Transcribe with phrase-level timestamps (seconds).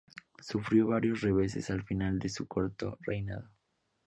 [0.41, 3.51] Sufrió varios reveses al final de su corto reinado.